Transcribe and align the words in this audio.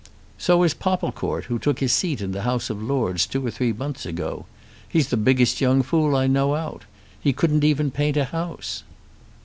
"So 0.39 0.63
is 0.63 0.73
Popplecourt, 0.73 1.43
who 1.43 1.59
took 1.59 1.77
his 1.79 1.93
seat 1.93 2.21
in 2.21 2.31
the 2.31 2.41
House 2.41 2.71
of 2.71 2.81
Lords 2.81 3.27
two 3.27 3.45
or 3.45 3.51
three 3.51 3.71
months 3.71 4.03
ago. 4.03 4.47
He's 4.89 5.09
the 5.09 5.15
biggest 5.15 5.61
young 5.61 5.83
fool 5.83 6.15
I 6.15 6.25
know 6.25 6.55
out. 6.55 6.85
He 7.21 7.33
couldn't 7.33 7.63
even 7.63 7.91
paint 7.91 8.17
a 8.17 8.25
house." 8.25 8.81